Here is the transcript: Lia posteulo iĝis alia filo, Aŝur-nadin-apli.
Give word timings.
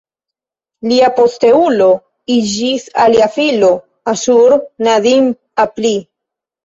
Lia 0.91 1.09
posteulo 1.17 1.89
iĝis 2.37 2.87
alia 3.05 3.27
filo, 3.37 3.69
Aŝur-nadin-apli. 4.15 5.97